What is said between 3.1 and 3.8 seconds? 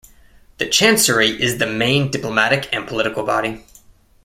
body.